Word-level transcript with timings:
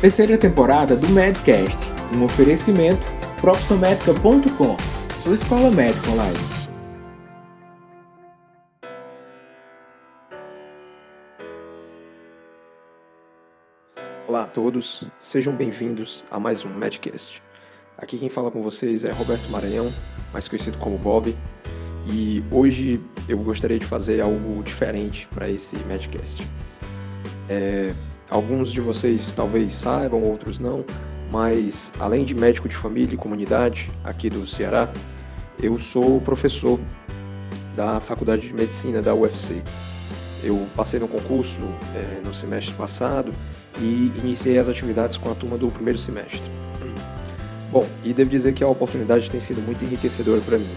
Terceira 0.00 0.38
temporada 0.38 0.96
do 0.96 1.10
Medcast, 1.10 1.76
um 2.14 2.24
oferecimento 2.24 3.06
profissionmedica.com, 3.38 4.74
sua 5.14 5.34
escola 5.34 5.70
médica 5.70 6.08
online. 6.08 6.38
Olá 14.26 14.44
a 14.44 14.46
todos, 14.46 15.04
sejam 15.18 15.54
bem-vindos 15.54 16.24
a 16.30 16.40
mais 16.40 16.64
um 16.64 16.74
Medcast. 16.74 17.42
Aqui 17.98 18.16
quem 18.16 18.30
fala 18.30 18.50
com 18.50 18.62
vocês 18.62 19.04
é 19.04 19.12
Roberto 19.12 19.50
Maranhão, 19.50 19.92
mais 20.32 20.48
conhecido 20.48 20.78
como 20.78 20.96
Bob, 20.96 21.36
e 22.06 22.42
hoje 22.50 23.04
eu 23.28 23.36
gostaria 23.36 23.78
de 23.78 23.84
fazer 23.84 24.22
algo 24.22 24.62
diferente 24.62 25.28
para 25.28 25.46
esse 25.50 25.76
Medcast. 25.80 26.42
É, 27.50 27.92
alguns 28.30 28.72
de 28.72 28.80
vocês 28.80 29.32
talvez 29.32 29.74
saibam, 29.74 30.22
outros 30.22 30.58
não, 30.58 30.84
mas 31.30 31.92
além 31.98 32.24
de 32.24 32.34
médico 32.34 32.68
de 32.68 32.76
família 32.76 33.14
e 33.14 33.16
comunidade 33.16 33.90
aqui 34.04 34.30
do 34.30 34.46
Ceará, 34.46 34.92
eu 35.62 35.78
sou 35.78 36.20
professor 36.20 36.78
da 37.74 38.00
Faculdade 38.00 38.46
de 38.46 38.54
Medicina 38.54 39.02
da 39.02 39.14
UFC. 39.14 39.62
Eu 40.42 40.66
passei 40.74 40.98
no 40.98 41.06
concurso 41.06 41.60
é, 41.94 42.20
no 42.24 42.32
semestre 42.32 42.74
passado 42.74 43.32
e 43.78 44.12
iniciei 44.16 44.58
as 44.58 44.68
atividades 44.68 45.18
com 45.18 45.30
a 45.30 45.34
turma 45.34 45.58
do 45.58 45.70
primeiro 45.70 45.98
semestre. 45.98 46.50
Bom, 47.70 47.86
e 48.02 48.12
devo 48.12 48.28
dizer 48.28 48.52
que 48.52 48.64
a 48.64 48.68
oportunidade 48.68 49.30
tem 49.30 49.38
sido 49.38 49.62
muito 49.62 49.84
enriquecedora 49.84 50.40
para 50.40 50.58
mim. 50.58 50.74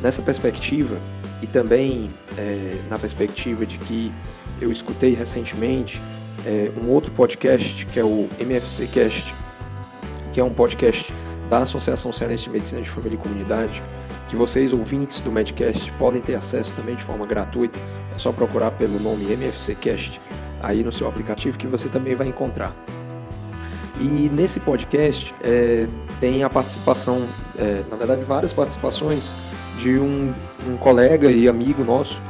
Nessa 0.00 0.22
perspectiva, 0.22 0.96
e 1.42 1.46
também 1.46 2.08
é, 2.36 2.80
na 2.88 2.98
perspectiva 2.98 3.66
de 3.66 3.78
que 3.78 4.12
eu 4.60 4.70
escutei 4.70 5.12
recentemente 5.12 6.00
é, 6.44 6.70
um 6.80 6.90
outro 6.90 7.12
podcast 7.12 7.86
que 7.86 7.98
é 7.98 8.04
o 8.04 8.28
MFC 8.38 8.86
Cast, 8.86 9.34
que 10.32 10.40
é 10.40 10.44
um 10.44 10.52
podcast 10.52 11.14
da 11.48 11.58
Associação 11.58 12.12
Cearense 12.12 12.44
de 12.44 12.50
Medicina 12.50 12.82
de 12.82 12.88
Família 12.88 13.16
e 13.16 13.18
Comunidade, 13.18 13.82
que 14.28 14.36
vocês 14.36 14.72
ouvintes 14.72 15.20
do 15.20 15.32
Medcast 15.32 15.90
podem 15.92 16.20
ter 16.20 16.34
acesso 16.34 16.72
também 16.74 16.94
de 16.94 17.02
forma 17.02 17.26
gratuita. 17.26 17.78
É 18.12 18.18
só 18.18 18.32
procurar 18.32 18.72
pelo 18.72 19.00
nome 19.00 19.32
MFC 19.32 19.74
Cast 19.74 20.20
aí 20.62 20.82
no 20.82 20.92
seu 20.92 21.08
aplicativo 21.08 21.56
que 21.56 21.66
você 21.66 21.88
também 21.88 22.14
vai 22.14 22.28
encontrar. 22.28 22.74
E 24.00 24.28
nesse 24.28 24.60
podcast 24.60 25.34
é, 25.42 25.88
tem 26.20 26.44
a 26.44 26.50
participação, 26.50 27.26
é, 27.58 27.82
na 27.90 27.96
verdade, 27.96 28.22
várias 28.22 28.52
participações 28.52 29.34
de 29.76 29.98
um, 29.98 30.32
um 30.68 30.76
colega 30.76 31.30
e 31.30 31.48
amigo 31.48 31.84
nosso, 31.84 32.20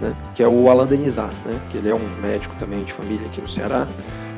né, 0.00 0.16
que 0.34 0.42
é 0.42 0.48
o 0.48 0.70
Alan 0.70 0.86
Denizar, 0.86 1.32
né, 1.44 1.60
que 1.70 1.78
ele 1.78 1.88
é 1.88 1.94
um 1.94 2.20
médico 2.20 2.54
também 2.56 2.84
de 2.84 2.92
família 2.92 3.26
aqui 3.26 3.40
no 3.40 3.48
Ceará 3.48 3.88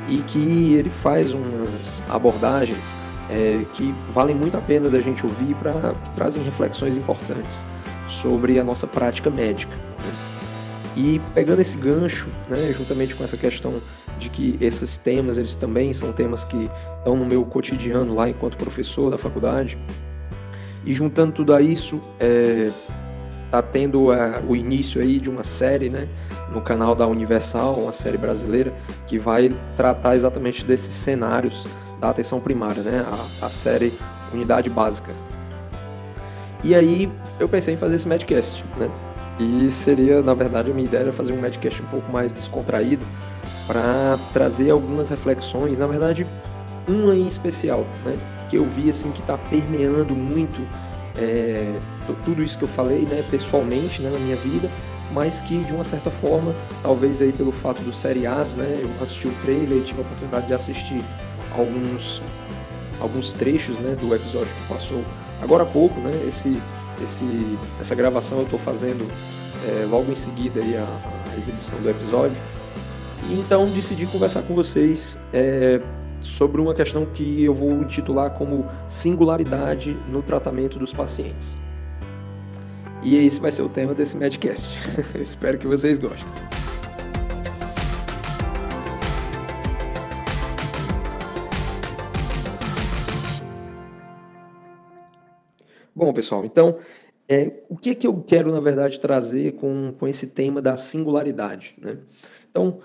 e 0.07 0.17
que 0.17 0.73
ele 0.73 0.89
faz 0.89 1.33
umas 1.33 2.03
abordagens 2.09 2.95
é, 3.29 3.63
que 3.73 3.93
valem 4.09 4.35
muito 4.35 4.57
a 4.57 4.61
pena 4.61 4.89
da 4.89 4.99
gente 4.99 5.25
ouvir 5.25 5.53
para 5.55 5.93
que 6.03 6.11
trazem 6.11 6.41
reflexões 6.43 6.97
importantes 6.97 7.65
sobre 8.07 8.59
a 8.59 8.63
nossa 8.63 8.87
prática 8.87 9.29
médica. 9.29 9.75
Né. 9.75 10.13
E 10.97 11.21
pegando 11.33 11.61
esse 11.61 11.77
gancho, 11.77 12.27
né, 12.49 12.73
juntamente 12.73 13.15
com 13.15 13.23
essa 13.23 13.37
questão 13.37 13.81
de 14.17 14.29
que 14.29 14.57
esses 14.59 14.97
temas 14.97 15.37
eles 15.37 15.55
também 15.55 15.93
são 15.93 16.11
temas 16.11 16.43
que 16.43 16.69
estão 16.97 17.15
no 17.15 17.25
meu 17.25 17.45
cotidiano 17.45 18.15
lá 18.15 18.27
enquanto 18.27 18.57
professor 18.57 19.11
da 19.11 19.17
faculdade, 19.17 19.77
e 20.85 20.93
juntando 20.93 21.33
tudo 21.33 21.53
a 21.53 21.61
isso, 21.61 22.01
é, 22.19 22.71
tá 23.51 23.61
tendo 23.61 24.11
a, 24.11 24.41
o 24.47 24.55
início 24.55 25.01
aí 25.01 25.19
de 25.19 25.29
uma 25.29 25.43
série, 25.43 25.89
né, 25.89 26.07
no 26.51 26.61
canal 26.61 26.95
da 26.95 27.07
Universal, 27.07 27.75
uma 27.75 27.91
série 27.91 28.17
brasileira 28.17 28.73
que 29.07 29.17
vai 29.17 29.55
tratar 29.75 30.15
exatamente 30.15 30.65
desses 30.65 30.93
cenários 30.93 31.67
da 31.99 32.09
atenção 32.09 32.39
primária, 32.39 32.81
né, 32.81 33.05
a, 33.41 33.45
a 33.45 33.49
série 33.49 33.93
Unidade 34.33 34.69
Básica. 34.69 35.11
E 36.63 36.75
aí 36.75 37.11
eu 37.39 37.47
pensei 37.47 37.73
em 37.73 37.77
fazer 37.77 37.95
esse 37.95 38.07
Medcast, 38.07 38.63
né? 38.77 38.89
E 39.39 39.69
seria, 39.69 40.21
na 40.21 40.33
verdade, 40.33 40.69
a 40.69 40.73
minha 40.73 40.85
ideia 40.85 41.03
era 41.03 41.13
fazer 41.13 41.31
um 41.31 41.39
Medcast 41.39 41.81
um 41.81 41.85
pouco 41.85 42.11
mais 42.11 42.33
descontraído 42.33 43.05
para 43.65 44.19
trazer 44.33 44.69
algumas 44.69 45.09
reflexões, 45.09 45.79
na 45.79 45.87
verdade, 45.87 46.27
uma 46.87 47.15
em 47.15 47.25
especial, 47.25 47.85
né? 48.03 48.17
Que 48.49 48.57
eu 48.57 48.65
vi 48.65 48.89
assim 48.89 49.11
que 49.11 49.21
está 49.21 49.37
permeando 49.37 50.13
muito 50.13 50.61
é, 51.19 51.79
tudo 52.23 52.41
isso 52.41 52.57
que 52.57 52.63
eu 52.63 52.67
falei, 52.67 53.01
né, 53.01 53.23
pessoalmente, 53.29 54.01
né, 54.01 54.09
na 54.09 54.19
minha 54.19 54.37
vida, 54.37 54.69
mas 55.11 55.41
que 55.41 55.57
de 55.63 55.73
uma 55.73 55.83
certa 55.83 56.09
forma, 56.09 56.55
talvez 56.81 57.21
aí 57.21 57.33
pelo 57.33 57.51
fato 57.51 57.81
do 57.81 57.91
seriado, 57.91 58.49
né, 58.55 58.79
eu 58.81 58.89
assisti 59.03 59.27
o 59.27 59.33
trailer 59.41 59.83
tive 59.83 59.99
a 59.99 60.03
oportunidade 60.03 60.47
de 60.47 60.53
assistir 60.53 61.03
alguns 61.55 62.21
alguns 62.99 63.31
trechos, 63.31 63.79
né, 63.79 63.95
do 63.95 64.13
episódio 64.13 64.53
que 64.53 64.73
passou 64.73 65.03
agora 65.41 65.63
há 65.63 65.65
pouco, 65.65 65.99
né, 65.99 66.23
esse 66.27 66.61
esse 67.01 67.25
essa 67.79 67.95
gravação 67.95 68.39
eu 68.39 68.43
estou 68.43 68.59
fazendo 68.59 69.09
é, 69.67 69.85
logo 69.85 70.11
em 70.11 70.15
seguida 70.15 70.61
aí 70.61 70.77
a, 70.77 70.85
a, 71.33 71.37
exibição 71.37 71.79
do 71.79 71.89
episódio. 71.89 72.37
E 73.29 73.33
então 73.33 73.65
decidi 73.69 74.05
conversar 74.05 74.43
com 74.43 74.53
vocês 74.53 75.19
é, 75.33 75.81
sobre 76.21 76.61
uma 76.61 76.73
questão 76.73 77.05
que 77.05 77.43
eu 77.43 77.53
vou 77.53 77.81
intitular 77.81 78.31
como 78.31 78.65
singularidade 78.87 79.97
no 80.09 80.21
tratamento 80.21 80.77
dos 80.77 80.93
pacientes. 80.93 81.57
E 83.01 83.15
esse 83.25 83.39
vai 83.39 83.51
ser 83.51 83.61
o 83.61 83.69
tema 83.69 83.93
desse 83.93 84.17
Medcast. 84.17 84.77
espero 85.19 85.57
que 85.57 85.67
vocês 85.67 85.99
gostem. 85.99 86.33
Bom, 95.95 96.13
pessoal, 96.13 96.45
então, 96.45 96.77
é, 97.27 97.61
o 97.69 97.77
que, 97.77 97.91
é 97.91 97.95
que 97.95 98.07
eu 98.07 98.23
quero, 98.23 98.51
na 98.51 98.59
verdade, 98.59 98.99
trazer 98.99 99.53
com, 99.53 99.93
com 99.99 100.07
esse 100.07 100.27
tema 100.27 100.61
da 100.61 100.75
singularidade? 100.75 101.75
Né? 101.77 101.97
Então, 102.49 102.79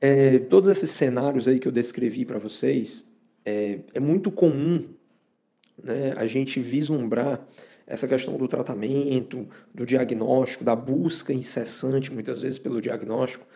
é, 0.00 0.38
todos 0.38 0.68
esses 0.68 0.90
cenários 0.90 1.48
aí 1.48 1.58
que 1.58 1.66
eu 1.66 1.72
descrevi 1.72 2.24
para 2.24 2.38
vocês, 2.38 3.10
é, 3.44 3.80
é, 3.94 4.00
muito 4.00 4.30
comum 4.30 4.84
né, 5.82 6.12
a 6.16 6.26
gente 6.26 6.60
vislumbrar 6.60 7.44
essa 7.86 8.06
questão 8.06 8.36
do 8.36 8.46
tratamento, 8.46 9.48
do 9.74 9.86
diagnóstico, 9.86 10.62
da 10.62 10.76
busca 10.76 11.32
incessante, 11.32 12.12
muitas 12.12 12.42
vezes, 12.42 12.58
pelo 12.58 12.80
diagnóstico, 12.80 13.46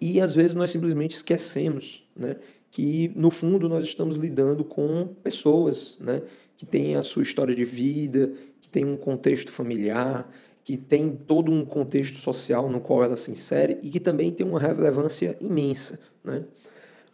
e 0.00 0.20
às 0.20 0.34
vezes 0.34 0.54
nós 0.54 0.70
simplesmente 0.70 1.12
esquecemos 1.12 2.06
né, 2.14 2.36
que, 2.70 3.10
no 3.16 3.30
fundo, 3.30 3.68
nós 3.68 3.84
estamos 3.86 4.16
lidando 4.16 4.64
com 4.64 5.08
pessoas 5.22 5.98
né, 5.98 6.22
que 6.56 6.66
têm 6.66 6.96
a 6.96 7.02
sua 7.02 7.22
história 7.22 7.54
de 7.54 7.64
vida, 7.64 8.32
que 8.60 8.68
têm 8.68 8.84
um 8.84 8.96
contexto 8.96 9.50
familiar, 9.50 10.30
que 10.70 10.76
tem 10.76 11.10
todo 11.10 11.50
um 11.50 11.64
contexto 11.64 12.16
social 12.16 12.70
no 12.70 12.80
qual 12.80 13.02
ela 13.02 13.16
se 13.16 13.32
insere 13.32 13.76
e 13.82 13.90
que 13.90 13.98
também 13.98 14.30
tem 14.30 14.46
uma 14.46 14.60
relevância 14.60 15.36
imensa. 15.40 15.98
Né? 16.22 16.44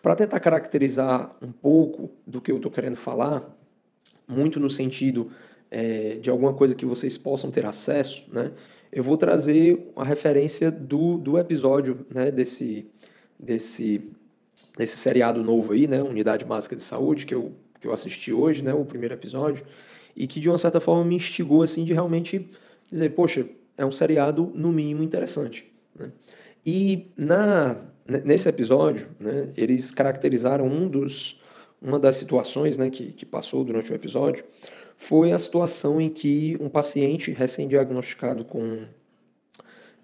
Para 0.03 0.15
tentar 0.15 0.41
caracterizar 0.41 1.34
um 1.41 1.50
pouco 1.50 2.11
do 2.27 2.39
que 2.39 2.53
eu 2.53 2.56
estou 2.56 2.71
querendo 2.71 2.99
falar, 2.99 3.50
muito 4.28 4.61
no 4.61 4.69
sentido 4.69 5.31
é, 5.71 6.16
de 6.16 6.28
alguma 6.28 6.53
coisa 6.53 6.75
que 6.75 6.84
vocês 6.84 7.16
possam 7.16 7.50
ter 7.50 7.65
acesso, 7.65 8.27
né? 8.31 8.53
eu 8.93 9.03
vou 9.03 9.16
trazer 9.16 9.91
a 9.97 10.05
referência 10.05 10.71
do, 10.71 11.16
do 11.16 11.39
episódio 11.39 12.05
né, 12.12 12.31
desse, 12.31 12.87
desse, 13.41 14.03
desse 14.77 14.99
seriado 14.99 15.43
novo 15.43 15.72
aí, 15.72 15.87
né, 15.87 16.03
Unidade 16.03 16.45
Básica 16.45 16.77
de 16.77 16.83
Saúde, 16.83 17.25
que 17.25 17.34
eu, 17.34 17.53
que 17.81 17.89
eu 17.89 17.95
assisti 17.95 18.34
hoje, 18.34 18.62
né, 18.62 18.75
o 18.75 18.84
primeiro 18.84 19.15
episódio, 19.15 19.65
e 20.15 20.27
que 20.27 20.41
de 20.41 20.50
uma 20.50 20.59
certa 20.59 20.78
forma 20.78 21.06
me 21.06 21.15
instigou 21.15 21.62
assim 21.62 21.87
de 21.87 21.95
realmente 21.95 22.47
dizer, 22.91 23.11
poxa, 23.11 23.47
é 23.77 23.85
um 23.85 23.93
seriado 23.93 24.51
no 24.55 24.73
mínimo 24.73 25.03
interessante. 25.03 25.71
Né? 25.99 26.11
E 26.65 27.13
na, 27.17 27.77
nesse 28.25 28.49
episódio, 28.49 29.09
né, 29.21 29.51
eles 29.57 29.91
caracterizaram 29.91 30.67
um 30.67 30.89
dos, 30.89 31.41
uma 31.81 31.99
das 31.99 32.16
situações 32.16 32.77
né, 32.77 32.91
que, 32.91 33.13
que 33.13 33.27
passou 33.27 33.65
durante 33.65 33.93
o 33.93 33.95
episódio 33.95 34.45
foi 34.97 35.33
a 35.33 35.39
situação 35.39 36.01
em 36.01 36.09
que 36.09 36.57
um 36.59 36.69
paciente 36.69 37.31
recém-diagnosticado 37.31 38.45
com, 38.45 38.87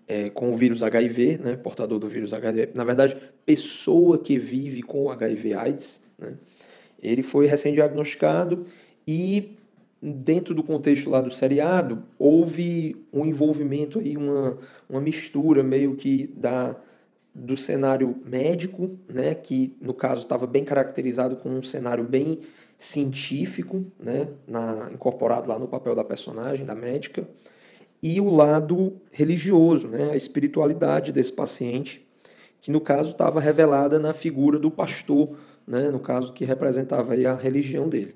é, 0.06 0.28
com 0.28 0.52
o 0.52 0.56
vírus 0.56 0.82
HIV, 0.82 1.38
né, 1.38 1.56
portador 1.56 1.98
do 1.98 2.08
vírus 2.08 2.34
HIV, 2.34 2.72
na 2.74 2.84
verdade, 2.84 3.16
pessoa 3.46 4.18
que 4.18 4.38
vive 4.38 4.82
com 4.82 5.04
o 5.04 5.10
HIV-AIDS, 5.10 6.02
né, 6.18 6.34
ele 7.02 7.22
foi 7.22 7.46
recém-diagnosticado 7.46 8.66
e 9.08 9.56
dentro 10.02 10.54
do 10.54 10.62
contexto 10.62 11.08
lá 11.08 11.20
do 11.20 11.30
seriado, 11.30 12.02
houve 12.18 12.96
um 13.12 13.24
envolvimento 13.24 14.00
aí, 14.00 14.16
uma, 14.16 14.58
uma 14.88 15.00
mistura 15.00 15.62
meio 15.62 15.94
que 15.94 16.26
da 16.36 16.76
do 17.34 17.56
cenário 17.56 18.14
médico, 18.26 18.98
né, 19.08 19.34
que 19.34 19.74
no 19.80 19.94
caso 19.94 20.20
estava 20.20 20.46
bem 20.46 20.66
caracterizado 20.66 21.36
com 21.36 21.48
um 21.48 21.62
cenário 21.62 22.04
bem 22.04 22.40
científico, 22.76 23.86
né, 23.98 24.28
na, 24.46 24.90
incorporado 24.92 25.48
lá 25.48 25.58
no 25.58 25.66
papel 25.66 25.94
da 25.94 26.04
personagem, 26.04 26.66
da 26.66 26.74
médica, 26.74 27.26
e 28.02 28.20
o 28.20 28.28
lado 28.28 29.00
religioso, 29.10 29.88
né, 29.88 30.10
a 30.12 30.16
espiritualidade 30.16 31.10
desse 31.10 31.32
paciente, 31.32 32.06
que 32.60 32.70
no 32.70 32.82
caso 32.82 33.12
estava 33.12 33.40
revelada 33.40 33.98
na 33.98 34.12
figura 34.12 34.58
do 34.58 34.70
pastor 34.70 35.34
né, 35.66 35.90
no 35.90 36.00
caso 36.00 36.32
que 36.32 36.44
representava 36.44 37.14
a 37.14 37.34
religião 37.34 37.88
dele. 37.88 38.14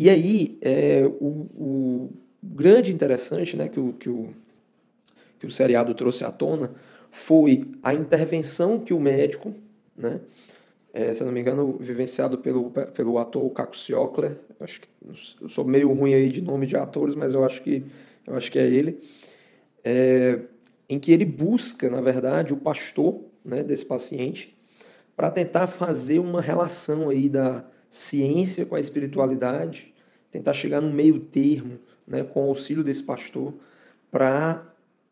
E 0.00 0.08
aí, 0.08 0.58
é, 0.62 1.02
o, 1.20 1.46
o 1.54 2.10
grande 2.42 2.90
interessante 2.90 3.54
né, 3.54 3.68
que, 3.68 3.78
o, 3.78 3.92
que, 3.92 4.08
o, 4.08 4.30
que 5.38 5.44
o 5.44 5.50
seriado 5.50 5.92
trouxe 5.92 6.24
à 6.24 6.32
tona 6.32 6.72
foi 7.10 7.70
a 7.82 7.92
intervenção 7.92 8.80
que 8.80 8.94
o 8.94 8.98
médico, 8.98 9.54
né, 9.94 10.22
é, 10.94 11.12
se 11.12 11.22
eu 11.22 11.26
não 11.26 11.34
me 11.34 11.42
engano, 11.42 11.76
vivenciado 11.78 12.38
pelo, 12.38 12.70
pelo 12.70 13.18
ator 13.18 13.50
Caco 13.50 13.76
Ciocler, 13.76 14.38
acho 14.58 14.80
que 14.80 14.88
eu 15.38 15.50
sou 15.50 15.66
meio 15.66 15.92
ruim 15.92 16.14
aí 16.14 16.30
de 16.30 16.40
nome 16.40 16.64
de 16.64 16.78
atores, 16.78 17.14
mas 17.14 17.34
eu 17.34 17.44
acho 17.44 17.60
que, 17.60 17.84
eu 18.26 18.34
acho 18.34 18.50
que 18.50 18.58
é 18.58 18.66
ele, 18.66 18.98
é, 19.84 20.40
em 20.88 20.98
que 20.98 21.12
ele 21.12 21.26
busca, 21.26 21.90
na 21.90 22.00
verdade, 22.00 22.54
o 22.54 22.56
pastor 22.56 23.20
né, 23.44 23.62
desse 23.62 23.84
paciente 23.84 24.58
para 25.14 25.30
tentar 25.30 25.66
fazer 25.66 26.20
uma 26.20 26.40
relação 26.40 27.10
aí 27.10 27.28
da 27.28 27.66
ciência 27.90 28.64
com 28.64 28.76
a 28.76 28.80
espiritualidade, 28.80 29.89
tentar 30.30 30.52
chegar 30.52 30.80
no 30.80 30.90
meio 30.90 31.20
termo, 31.20 31.78
né, 32.06 32.22
com 32.22 32.46
o 32.46 32.48
auxílio 32.48 32.84
desse 32.84 33.02
pastor, 33.02 33.54
para 34.10 34.64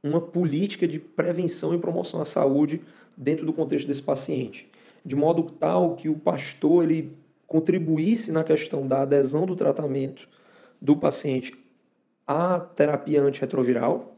uma 0.03 0.21
política 0.21 0.87
de 0.87 0.99
prevenção 0.99 1.75
e 1.75 1.79
promoção 1.79 2.21
à 2.21 2.25
saúde 2.25 2.81
dentro 3.17 3.45
do 3.45 3.53
contexto 3.53 3.87
desse 3.87 4.03
paciente 4.03 4.69
de 5.05 5.17
modo 5.17 5.43
tal 5.43 5.97
que 5.97 6.09
o 6.09 6.19
pastor 6.19 6.85
ele 6.85 7.17
contribuísse 7.47 8.31
na 8.31 8.45
questão 8.45 8.87
da 8.87 9.03
adesão 9.03 9.47
do 9.47 9.57
tratamento 9.57 10.29
do 10.81 10.97
paciente 10.97 11.55
à 12.27 12.61
terapia 12.61 13.23
antirretroviral 13.23 14.17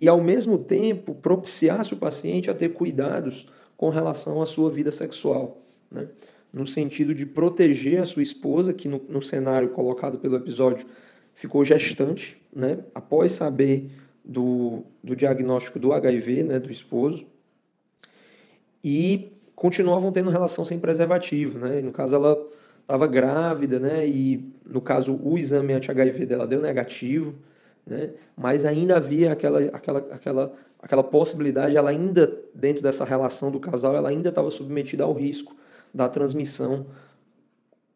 e, 0.00 0.08
ao 0.08 0.22
mesmo 0.22 0.56
tempo, 0.56 1.14
propiciasse 1.14 1.92
o 1.92 1.98
paciente 1.98 2.50
a 2.50 2.54
ter 2.54 2.70
cuidados 2.70 3.46
com 3.76 3.90
relação 3.90 4.40
à 4.40 4.46
sua 4.46 4.70
vida 4.70 4.90
sexual, 4.90 5.60
né? 5.90 6.08
No 6.54 6.66
sentido 6.66 7.14
de 7.14 7.24
proteger 7.24 8.00
a 8.00 8.04
sua 8.04 8.22
esposa, 8.22 8.74
que 8.74 8.88
no, 8.88 9.00
no 9.08 9.22
cenário 9.22 9.70
colocado 9.70 10.18
pelo 10.18 10.36
episódio 10.36 10.86
ficou 11.34 11.64
gestante, 11.64 12.40
né? 12.54 12.78
após 12.94 13.32
saber 13.32 13.90
do, 14.24 14.84
do 15.02 15.16
diagnóstico 15.16 15.78
do 15.78 15.92
HIV 15.92 16.42
né? 16.42 16.58
do 16.58 16.70
esposo, 16.70 17.26
e 18.84 19.32
continuavam 19.54 20.12
tendo 20.12 20.28
relação 20.28 20.64
sem 20.64 20.78
preservativo, 20.78 21.58
né? 21.58 21.80
no 21.80 21.92
caso, 21.92 22.16
ela 22.16 22.36
estava 22.82 23.06
grávida, 23.06 23.78
né? 23.78 24.06
E 24.06 24.52
no 24.66 24.80
caso, 24.80 25.18
o 25.22 25.38
exame 25.38 25.72
anti-HIV 25.72 26.26
dela 26.26 26.46
deu 26.46 26.60
negativo, 26.60 27.34
né? 27.86 28.10
Mas 28.36 28.64
ainda 28.64 28.96
havia 28.96 29.32
aquela, 29.32 29.60
aquela, 29.66 29.98
aquela, 30.00 30.52
aquela 30.80 31.04
possibilidade, 31.04 31.76
ela 31.76 31.90
ainda, 31.90 32.36
dentro 32.52 32.82
dessa 32.82 33.04
relação 33.04 33.50
do 33.50 33.60
casal, 33.60 33.94
ela 33.96 34.08
ainda 34.08 34.28
estava 34.28 34.50
submetida 34.50 35.04
ao 35.04 35.12
risco 35.12 35.56
da 35.94 36.08
transmissão 36.08 36.86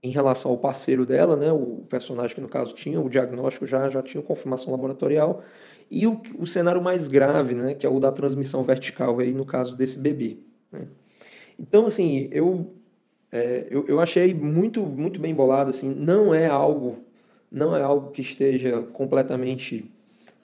em 0.03 0.11
relação 0.11 0.51
ao 0.51 0.59
parceiro 0.59 1.05
dela, 1.05 1.37
né? 1.37 1.51
O 1.51 1.85
personagem 1.89 2.35
que 2.35 2.41
no 2.41 2.49
caso 2.49 2.75
tinha 2.75 3.01
o 3.01 3.09
diagnóstico 3.09 3.67
já 3.67 3.89
já 3.89 4.03
tinha 4.03 4.23
confirmação 4.23 4.71
laboratorial 4.71 5.43
e 5.91 6.07
o, 6.07 6.21
o 6.39 6.47
cenário 6.47 6.83
mais 6.83 7.09
grave, 7.09 7.55
né? 7.55 7.75
Que 7.75 7.87
é 7.87 7.89
o 7.89 7.99
da 7.99 8.13
transmissão 8.13 8.63
vertical 8.63 9.19
aí 9.19 9.33
no 9.33 9.45
caso 9.45 9.77
desse 9.77 9.99
bebê. 9.99 10.39
Né? 10.71 10.87
Então, 11.59 11.87
assim, 11.87 12.29
eu, 12.31 12.75
é, 13.33 13.67
eu, 13.71 13.87
eu 13.87 14.01
achei 14.01 14.35
muito, 14.35 14.85
muito 14.85 15.19
bem 15.19 15.35
bolado, 15.35 15.71
assim, 15.71 15.95
não 15.95 16.35
é 16.35 16.47
algo, 16.47 16.99
não 17.51 17.75
é 17.75 17.83
algo 17.83 18.11
que 18.11 18.21
esteja 18.21 18.83
completamente 18.93 19.91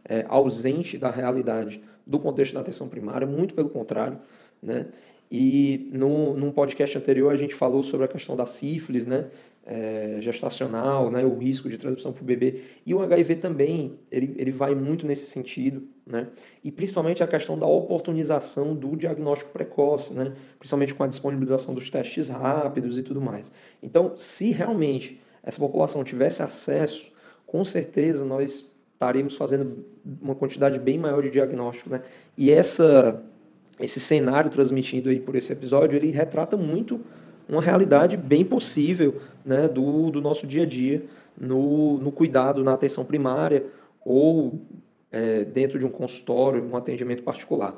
é, 0.05 0.25
ausente 0.29 0.97
da 0.97 1.11
realidade 1.11 1.83
do 2.07 2.19
contexto 2.19 2.55
da 2.55 2.61
atenção 2.61 2.89
primária, 2.89 3.27
muito 3.27 3.55
pelo 3.55 3.69
contrário, 3.69 4.19
né? 4.63 4.87
E 5.31 5.89
no, 5.93 6.37
num 6.37 6.53
podcast 6.53 6.97
anterior 6.97 7.33
a 7.33 7.37
gente 7.37 7.55
falou 7.55 7.83
sobre 7.83 8.05
a 8.05 8.09
questão 8.09 8.37
da 8.37 8.45
sífilis, 8.45 9.07
né? 9.07 9.31
é, 9.65 10.17
gestacional, 10.21 11.11
né, 11.11 11.25
o 11.25 11.37
risco 11.37 11.69
de 11.69 11.79
transmissão 11.79 12.13
para 12.13 12.23
o 12.23 12.25
bebê. 12.25 12.63
E 12.85 12.95
o 12.95 13.01
HIV 13.01 13.37
também, 13.37 13.99
ele, 14.11 14.35
ele 14.37 14.51
vai 14.51 14.75
muito 14.75 15.07
nesse 15.07 15.31
sentido, 15.31 15.87
né? 16.05 16.29
E 16.65 16.73
principalmente 16.73 17.23
a 17.23 17.27
questão 17.29 17.57
da 17.59 17.67
oportunização 17.67 18.75
do 18.75 18.97
diagnóstico 18.97 19.53
precoce, 19.53 20.15
né? 20.15 20.33
Principalmente 20.59 20.95
com 20.95 21.05
a 21.05 21.07
disponibilização 21.07 21.75
dos 21.75 21.89
testes 21.91 22.29
rápidos 22.29 22.99
e 22.99 23.03
tudo 23.03 23.21
mais. 23.21 23.53
Então, 23.83 24.15
se 24.17 24.51
realmente 24.51 25.21
essa 25.43 25.61
população 25.61 26.03
tivesse 26.03 26.43
acesso, 26.43 27.13
com 27.47 27.65
certeza 27.65 28.25
nós 28.25 28.73
estaríamos 28.95 29.37
fazendo 29.37 29.85
uma 30.21 30.35
quantidade 30.35 30.79
bem 30.79 30.99
maior 30.99 31.23
de 31.23 31.31
diagnóstico, 31.31 31.91
né? 31.91 32.03
E 32.37 32.51
essa 32.51 33.23
esse 33.81 33.99
cenário 34.01 34.51
transmitido 34.51 35.11
aí 35.11 35.21
por 35.21 35.35
esse 35.35 35.53
episódio, 35.53 35.97
ele 35.97 36.11
retrata 36.11 36.57
muito 36.57 37.01
uma 37.49 37.61
realidade 37.61 38.17
bem 38.17 38.45
possível 38.45 39.21
né, 39.45 39.69
do, 39.69 40.11
do 40.11 40.21
nosso 40.21 40.47
dia 40.47 40.63
a 40.63 40.67
dia 40.67 41.05
no, 41.39 41.99
no 41.99 42.13
cuidado, 42.13 42.63
na 42.63 42.75
atenção 42.75 43.05
primária 43.05 43.65
ou 44.05 44.61
é, 45.11 45.45
dentro 45.45 45.79
de 45.79 45.85
um 45.85 45.91
consultório, 45.91 46.65
um 46.65 46.77
atendimento 46.77 47.23
particular. 47.23 47.77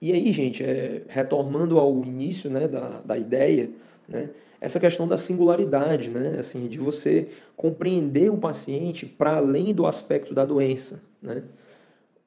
E 0.00 0.12
aí, 0.12 0.32
gente, 0.32 0.62
é, 0.62 1.02
retornando 1.08 1.78
ao 1.78 2.02
início 2.04 2.50
né, 2.50 2.68
da, 2.68 3.00
da 3.00 3.16
ideia, 3.16 3.70
né, 4.08 4.30
essa 4.60 4.80
questão 4.80 5.06
da 5.06 5.16
singularidade, 5.16 6.10
né, 6.10 6.36
assim, 6.38 6.68
de 6.68 6.78
você 6.78 7.28
compreender 7.56 8.30
o 8.30 8.36
paciente 8.36 9.06
para 9.06 9.36
além 9.36 9.74
do 9.74 9.86
aspecto 9.86 10.34
da 10.34 10.44
doença. 10.44 11.02
Né? 11.22 11.42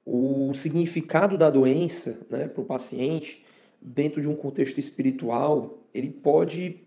O 0.09 0.53
significado 0.53 1.37
da 1.37 1.49
doença 1.49 2.25
né, 2.29 2.47
para 2.47 2.61
o 2.61 2.65
paciente, 2.65 3.43
dentro 3.81 4.21
de 4.21 4.29
um 4.29 4.35
contexto 4.35 4.77
espiritual, 4.79 5.83
ele 5.93 6.09
pode 6.09 6.77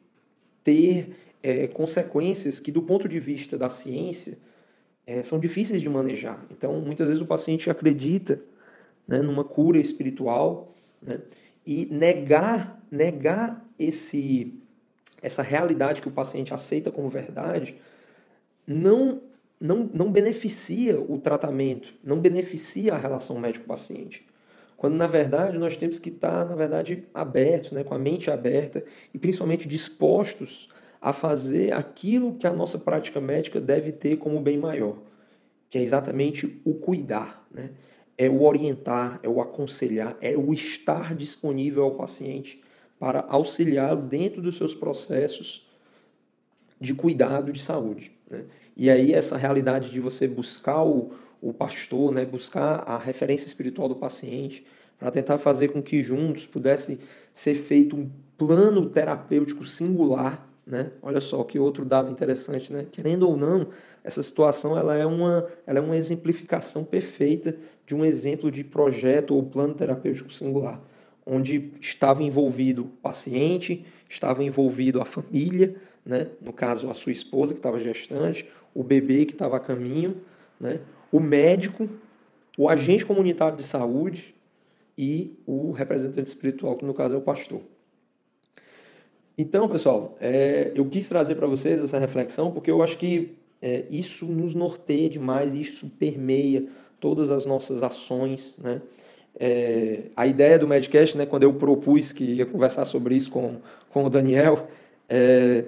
ter 0.64 1.14
é, 1.42 1.66
consequências 1.66 2.58
que, 2.58 2.72
do 2.72 2.80
ponto 2.80 3.06
de 3.06 3.20
vista 3.20 3.58
da 3.58 3.68
ciência, 3.68 4.38
é, 5.06 5.22
são 5.22 5.38
difíceis 5.38 5.82
de 5.82 5.88
manejar. 5.90 6.42
Então, 6.50 6.80
muitas 6.80 7.08
vezes 7.08 7.22
o 7.22 7.26
paciente 7.26 7.68
acredita 7.68 8.40
né, 9.06 9.20
numa 9.20 9.44
cura 9.44 9.78
espiritual 9.78 10.72
né, 11.02 11.20
e 11.66 11.84
negar, 11.90 12.82
negar 12.90 13.68
esse, 13.78 14.58
essa 15.20 15.42
realidade 15.42 16.00
que 16.00 16.08
o 16.08 16.12
paciente 16.12 16.54
aceita 16.54 16.90
como 16.90 17.10
verdade 17.10 17.76
não, 18.72 19.20
não, 19.60 19.90
não 19.92 20.10
beneficia 20.10 20.98
o 20.98 21.18
tratamento, 21.18 21.92
não 22.02 22.18
beneficia 22.18 22.94
a 22.94 22.98
relação 22.98 23.38
médico-paciente. 23.38 24.26
Quando 24.76 24.94
na 24.94 25.06
verdade 25.06 25.58
nós 25.58 25.76
temos 25.76 25.98
que 25.98 26.08
estar, 26.08 26.46
na 26.46 26.54
verdade, 26.54 27.04
abertos, 27.12 27.72
né, 27.72 27.84
com 27.84 27.92
a 27.92 27.98
mente 27.98 28.30
aberta 28.30 28.82
e 29.12 29.18
principalmente 29.18 29.68
dispostos 29.68 30.70
a 31.00 31.12
fazer 31.12 31.74
aquilo 31.74 32.34
que 32.34 32.46
a 32.46 32.52
nossa 32.52 32.78
prática 32.78 33.20
médica 33.20 33.60
deve 33.60 33.92
ter 33.92 34.16
como 34.16 34.40
bem 34.40 34.56
maior, 34.56 34.96
que 35.68 35.76
é 35.76 35.82
exatamente 35.82 36.60
o 36.64 36.74
cuidar, 36.74 37.46
né? 37.50 37.70
É 38.16 38.28
o 38.28 38.42
orientar, 38.42 39.18
é 39.22 39.28
o 39.28 39.40
aconselhar, 39.40 40.14
é 40.20 40.36
o 40.36 40.52
estar 40.52 41.14
disponível 41.14 41.84
ao 41.84 41.94
paciente 41.94 42.62
para 42.98 43.20
auxiliá-lo 43.20 44.02
dentro 44.02 44.42
dos 44.42 44.58
seus 44.58 44.74
processos 44.74 45.66
de 46.78 46.92
cuidado 46.92 47.50
de 47.50 47.60
saúde. 47.60 48.12
Né? 48.30 48.44
E 48.76 48.88
aí 48.88 49.12
essa 49.12 49.36
realidade 49.36 49.90
de 49.90 50.00
você 50.00 50.28
buscar 50.28 50.82
o, 50.84 51.10
o 51.42 51.52
pastor, 51.52 52.12
né, 52.12 52.24
buscar 52.24 52.84
a 52.86 52.96
referência 52.96 53.46
espiritual 53.46 53.88
do 53.88 53.96
paciente, 53.96 54.64
para 54.98 55.10
tentar 55.10 55.38
fazer 55.38 55.68
com 55.68 55.82
que 55.82 56.02
juntos 56.02 56.46
pudesse 56.46 57.00
ser 57.32 57.54
feito 57.54 57.96
um 57.96 58.08
plano 58.36 58.88
terapêutico 58.88 59.64
singular, 59.64 60.46
né? 60.66 60.92
Olha 61.02 61.20
só 61.20 61.42
que 61.42 61.58
outro 61.58 61.84
dado 61.84 62.12
interessante, 62.12 62.72
né? 62.72 62.86
Querendo 62.92 63.28
ou 63.28 63.36
não, 63.36 63.68
essa 64.04 64.22
situação 64.22 64.78
ela 64.78 64.94
é 64.96 65.06
uma, 65.06 65.46
ela 65.66 65.78
é 65.78 65.82
uma 65.82 65.96
exemplificação 65.96 66.84
perfeita 66.84 67.56
de 67.86 67.94
um 67.94 68.04
exemplo 68.04 68.50
de 68.50 68.62
projeto 68.62 69.34
ou 69.34 69.42
plano 69.42 69.74
terapêutico 69.74 70.32
singular, 70.32 70.80
onde 71.26 71.72
estava 71.80 72.22
envolvido 72.22 72.82
o 72.82 72.88
paciente, 72.88 73.84
estava 74.10 74.42
envolvido 74.42 75.00
a 75.00 75.04
família, 75.04 75.76
né? 76.04 76.28
No 76.42 76.52
caso 76.52 76.90
a 76.90 76.94
sua 76.94 77.12
esposa 77.12 77.54
que 77.54 77.60
estava 77.60 77.78
gestante, 77.78 78.46
o 78.74 78.82
bebê 78.82 79.24
que 79.24 79.32
estava 79.32 79.56
a 79.56 79.60
caminho, 79.60 80.20
né? 80.58 80.80
o 81.12 81.20
médico, 81.20 81.88
o 82.58 82.68
agente 82.68 83.06
comunitário 83.06 83.56
de 83.56 83.62
saúde 83.62 84.34
e 84.98 85.38
o 85.46 85.70
representante 85.70 86.26
espiritual, 86.26 86.76
que 86.76 86.84
no 86.84 86.92
caso 86.92 87.14
é 87.14 87.18
o 87.18 87.22
pastor. 87.22 87.60
Então, 89.38 89.68
pessoal, 89.68 90.16
é, 90.20 90.72
eu 90.74 90.84
quis 90.86 91.08
trazer 91.08 91.36
para 91.36 91.46
vocês 91.46 91.80
essa 91.80 91.98
reflexão 91.98 92.50
porque 92.50 92.70
eu 92.70 92.82
acho 92.82 92.98
que 92.98 93.36
é, 93.62 93.86
isso 93.88 94.26
nos 94.26 94.54
norteia 94.54 95.08
demais, 95.08 95.54
isso 95.54 95.88
permeia 95.98 96.66
todas 96.98 97.30
as 97.30 97.46
nossas 97.46 97.82
ações, 97.82 98.56
né? 98.58 98.82
É, 99.38 100.10
a 100.16 100.26
ideia 100.26 100.58
do 100.58 100.68
Medcast, 100.68 101.16
né, 101.16 101.24
quando 101.24 101.44
eu 101.44 101.54
propus 101.54 102.12
que 102.12 102.24
ia 102.24 102.46
conversar 102.46 102.84
sobre 102.84 103.14
isso 103.14 103.30
com, 103.30 103.56
com 103.88 104.04
o 104.04 104.10
Daniel, 104.10 104.68
é, 105.08 105.64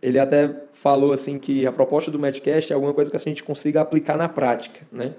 ele 0.00 0.18
até 0.18 0.54
falou 0.72 1.12
assim 1.12 1.38
que 1.38 1.66
a 1.66 1.72
proposta 1.72 2.10
do 2.10 2.18
Medcast 2.18 2.72
é 2.72 2.74
alguma 2.74 2.94
coisa 2.94 3.10
que 3.10 3.16
a 3.16 3.20
gente 3.20 3.44
consiga 3.44 3.80
aplicar 3.80 4.16
na 4.16 4.28
prática, 4.28 4.86
né? 4.90 5.14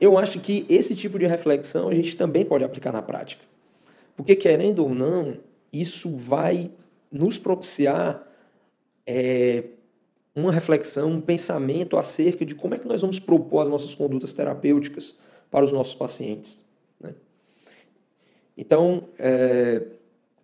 Eu 0.00 0.18
acho 0.18 0.40
que 0.40 0.66
esse 0.68 0.96
tipo 0.96 1.18
de 1.18 1.26
reflexão 1.26 1.88
a 1.88 1.94
gente 1.94 2.16
também 2.16 2.44
pode 2.44 2.64
aplicar 2.64 2.92
na 2.92 3.02
prática. 3.02 3.44
Porque, 4.16 4.34
querendo 4.34 4.80
ou 4.80 4.92
não, 4.92 5.36
isso 5.72 6.16
vai 6.16 6.70
nos 7.10 7.38
propiciar 7.38 8.26
é, 9.06 9.64
uma 10.34 10.50
reflexão, 10.50 11.10
um 11.10 11.20
pensamento 11.20 11.96
acerca 11.96 12.44
de 12.44 12.54
como 12.54 12.74
é 12.74 12.78
que 12.78 12.88
nós 12.88 13.00
vamos 13.00 13.20
propor 13.20 13.60
as 13.60 13.68
nossas 13.68 13.94
condutas 13.94 14.32
terapêuticas 14.32 15.16
para 15.52 15.64
os 15.64 15.70
nossos 15.70 15.94
pacientes. 15.94 16.64
Né? 16.98 17.14
Então, 18.56 19.04
é, 19.18 19.82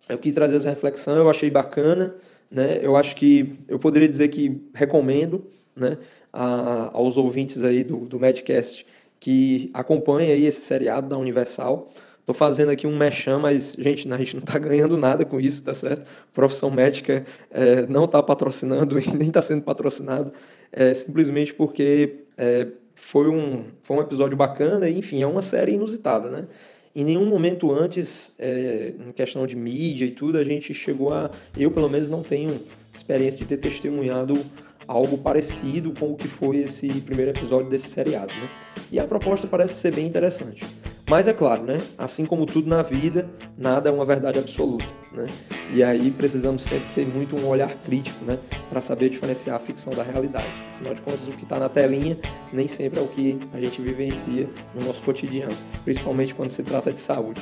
eu 0.07 0.17
quis 0.17 0.31
trazer 0.31 0.55
essa 0.55 0.69
reflexão, 0.69 1.17
eu 1.17 1.29
achei 1.29 1.49
bacana, 1.49 2.15
né? 2.49 2.79
eu 2.81 2.95
acho 2.95 3.15
que 3.15 3.59
eu 3.67 3.77
poderia 3.77 4.07
dizer 4.07 4.29
que 4.29 4.61
recomendo 4.73 5.45
né, 5.75 5.97
a, 6.31 6.91
aos 6.93 7.17
ouvintes 7.17 7.65
aí 7.65 7.83
do, 7.83 8.05
do 8.05 8.19
Medcast 8.19 8.85
que 9.19 9.69
acompanhem 9.73 10.31
aí 10.31 10.45
esse 10.45 10.61
seriado 10.61 11.09
da 11.09 11.17
Universal, 11.17 11.91
Tô 12.29 12.33
fazendo 12.35 12.69
aqui 12.69 12.85
um 12.85 12.95
mechan, 12.95 13.39
mas, 13.39 13.75
gente, 13.75 14.07
a 14.13 14.17
gente 14.17 14.35
não 14.35 14.43
está 14.43 14.59
ganhando 14.61 14.95
nada 14.95 15.25
com 15.25 15.39
isso, 15.39 15.63
tá 15.63 15.73
certo? 15.73 16.07
Profissão 16.31 16.69
médica 16.69 17.25
é, 17.49 17.87
não 17.87 18.05
está 18.05 18.21
patrocinando 18.21 18.99
e 19.01 19.17
nem 19.17 19.29
está 19.29 19.41
sendo 19.41 19.63
patrocinado, 19.63 20.31
é, 20.71 20.93
simplesmente 20.93 21.55
porque 21.55 22.17
é, 22.37 22.67
foi, 22.99 23.29
um, 23.29 23.63
foi 23.81 23.97
um 23.97 24.01
episódio 24.01 24.35
bacana 24.35 24.89
enfim, 24.89 25.21
é 25.21 25.27
uma 25.27 25.41
série 25.41 25.73
inusitada, 25.73 26.29
né? 26.29 26.47
Em 26.93 27.05
nenhum 27.05 27.25
momento 27.25 27.71
antes, 27.71 28.35
é, 28.39 28.93
em 29.07 29.11
questão 29.11 29.47
de 29.47 29.55
mídia 29.55 30.05
e 30.05 30.11
tudo, 30.11 30.37
a 30.37 30.43
gente 30.43 30.73
chegou 30.73 31.13
a. 31.13 31.29
Eu, 31.55 31.71
pelo 31.71 31.87
menos, 31.87 32.09
não 32.09 32.23
tenho 32.23 32.59
experiência 32.91 33.39
de 33.39 33.45
ter 33.45 33.57
testemunhado 33.57 34.43
algo 34.87 35.17
parecido 35.17 35.93
com 35.93 36.11
o 36.11 36.15
que 36.15 36.27
foi 36.27 36.57
esse 36.57 36.89
primeiro 37.01 37.31
episódio 37.31 37.69
desse 37.69 37.89
seriado, 37.89 38.33
né? 38.33 38.49
E 38.91 38.99
a 38.99 39.07
proposta 39.07 39.47
parece 39.47 39.75
ser 39.75 39.93
bem 39.93 40.05
interessante. 40.05 40.65
Mas 41.09 41.27
é 41.27 41.33
claro, 41.33 41.63
né? 41.63 41.81
Assim 41.97 42.23
como 42.23 42.45
tudo 42.45 42.69
na 42.69 42.83
vida, 42.83 43.27
nada 43.57 43.89
é 43.89 43.91
uma 43.91 44.05
verdade 44.05 44.37
absoluta, 44.37 44.93
né? 45.11 45.27
E 45.73 45.81
aí 45.81 46.11
precisamos 46.11 46.61
sempre 46.61 46.85
ter 46.93 47.07
muito 47.07 47.35
um 47.35 47.47
olhar 47.47 47.73
crítico, 47.83 48.23
né? 48.23 48.37
Para 48.69 48.79
saber 48.79 49.09
diferenciar 49.09 49.55
a 49.55 49.59
ficção 49.59 49.91
da 49.95 50.03
realidade. 50.03 50.45
Afinal 50.69 50.93
de 50.93 51.01
contas, 51.01 51.27
o 51.27 51.31
que 51.31 51.45
está 51.45 51.57
na 51.57 51.67
telinha 51.67 52.15
nem 52.53 52.67
sempre 52.67 52.99
é 52.99 53.01
o 53.01 53.07
que 53.07 53.39
a 53.51 53.59
gente 53.59 53.81
vivencia 53.81 54.47
no 54.75 54.85
nosso 54.85 55.01
cotidiano, 55.01 55.57
principalmente 55.83 56.35
quando 56.35 56.51
se 56.51 56.61
trata 56.61 56.93
de 56.93 56.99
saúde. 56.99 57.41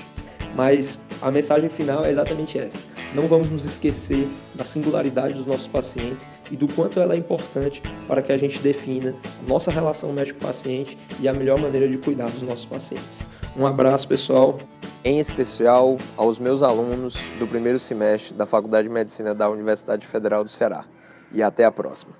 Mas 0.55 1.01
a 1.21 1.29
mensagem 1.29 1.69
final 1.69 2.05
é 2.05 2.09
exatamente 2.09 2.57
essa. 2.57 2.81
Não 3.13 3.27
vamos 3.27 3.49
nos 3.49 3.65
esquecer 3.65 4.29
da 4.55 4.63
singularidade 4.63 5.33
dos 5.33 5.45
nossos 5.45 5.67
pacientes 5.67 6.29
e 6.49 6.55
do 6.55 6.69
quanto 6.69 7.01
ela 7.01 7.15
é 7.15 7.17
importante 7.17 7.81
para 8.07 8.21
que 8.21 8.31
a 8.31 8.37
gente 8.37 8.59
defina 8.59 9.13
a 9.43 9.47
nossa 9.47 9.71
relação 9.71 10.13
médico-paciente 10.13 10.97
e 11.19 11.27
a 11.27 11.33
melhor 11.33 11.59
maneira 11.59 11.87
de 11.87 11.97
cuidar 11.97 12.29
dos 12.29 12.41
nossos 12.41 12.65
pacientes. 12.65 13.25
Um 13.57 13.65
abraço, 13.65 14.07
pessoal. 14.07 14.59
Em 15.03 15.19
especial 15.19 15.97
aos 16.15 16.37
meus 16.37 16.61
alunos 16.61 17.15
do 17.39 17.47
primeiro 17.47 17.79
semestre 17.79 18.35
da 18.35 18.45
Faculdade 18.45 18.87
de 18.87 18.93
Medicina 18.93 19.33
da 19.33 19.49
Universidade 19.49 20.05
Federal 20.05 20.43
do 20.43 20.49
Ceará. 20.51 20.85
E 21.31 21.41
até 21.41 21.65
a 21.65 21.71
próxima. 21.71 22.13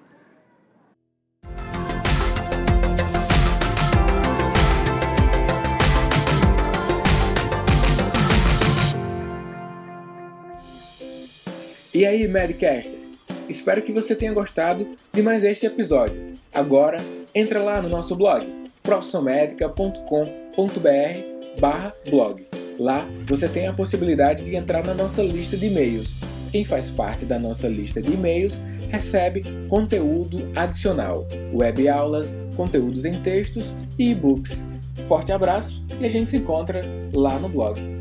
E 11.93 12.03
aí, 12.03 12.27
Medcaster? 12.27 12.99
Espero 13.47 13.83
que 13.83 13.91
você 13.91 14.15
tenha 14.15 14.33
gostado 14.33 14.87
de 15.13 15.21
mais 15.21 15.43
este 15.43 15.67
episódio. 15.67 16.33
Agora, 16.51 16.97
entra 17.33 17.61
lá 17.61 17.79
no 17.79 17.89
nosso 17.89 18.15
blog, 18.15 18.66
profissionmedica.com.br 18.87 21.59
barra 21.59 21.93
blog. 22.09 22.47
Lá 22.79 23.05
você 23.27 23.49
tem 23.49 23.67
a 23.67 23.73
possibilidade 23.73 24.45
de 24.45 24.55
entrar 24.55 24.81
na 24.81 24.93
nossa 24.93 25.21
lista 25.21 25.57
de 25.57 25.65
e-mails. 25.65 26.15
Quem 26.53 26.63
faz 26.63 26.89
parte 26.89 27.25
da 27.25 27.37
nossa 27.37 27.67
lista 27.67 28.01
de 28.01 28.13
e-mails 28.13 28.57
recebe 28.89 29.43
conteúdo 29.67 30.49
adicional, 30.55 31.27
web 31.53 31.89
aulas, 31.89 32.33
conteúdos 32.55 33.03
em 33.03 33.21
textos 33.21 33.73
e 33.99 34.11
e-books. 34.11 34.63
Forte 35.05 35.33
abraço 35.33 35.85
e 35.99 36.05
a 36.05 36.09
gente 36.09 36.29
se 36.29 36.37
encontra 36.37 36.79
lá 37.13 37.37
no 37.39 37.49
blog. 37.49 37.96